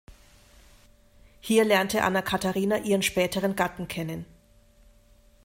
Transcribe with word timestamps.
Hier 1.41 1.63
lernte 1.63 2.01
Anna 2.01 2.23
Katharina 2.23 2.79
ihren 2.79 3.03
späteren 3.03 3.55
Gatten 3.55 3.87
kennen. 3.87 4.25